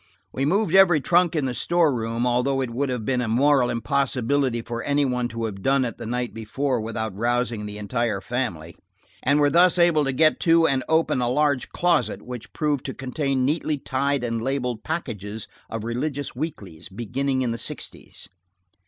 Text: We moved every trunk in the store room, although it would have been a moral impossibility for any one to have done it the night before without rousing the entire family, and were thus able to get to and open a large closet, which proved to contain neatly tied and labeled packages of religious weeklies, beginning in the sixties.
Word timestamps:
We 0.33 0.45
moved 0.45 0.73
every 0.73 0.99
trunk 0.99 1.35
in 1.35 1.45
the 1.45 1.53
store 1.53 1.93
room, 1.93 2.25
although 2.25 2.59
it 2.59 2.71
would 2.71 2.89
have 2.89 3.05
been 3.05 3.21
a 3.21 3.27
moral 3.27 3.69
impossibility 3.69 4.63
for 4.63 4.81
any 4.81 5.05
one 5.05 5.27
to 5.27 5.45
have 5.45 5.61
done 5.61 5.85
it 5.85 5.99
the 5.99 6.07
night 6.07 6.33
before 6.33 6.81
without 6.81 7.15
rousing 7.15 7.67
the 7.67 7.77
entire 7.77 8.19
family, 8.19 8.75
and 9.21 9.39
were 9.39 9.51
thus 9.51 9.77
able 9.77 10.03
to 10.05 10.11
get 10.11 10.39
to 10.39 10.65
and 10.65 10.83
open 10.89 11.21
a 11.21 11.29
large 11.29 11.69
closet, 11.69 12.23
which 12.23 12.51
proved 12.51 12.83
to 12.85 12.95
contain 12.95 13.45
neatly 13.45 13.77
tied 13.77 14.23
and 14.23 14.41
labeled 14.41 14.83
packages 14.83 15.47
of 15.69 15.83
religious 15.83 16.35
weeklies, 16.35 16.89
beginning 16.89 17.43
in 17.43 17.51
the 17.51 17.59
sixties. 17.59 18.27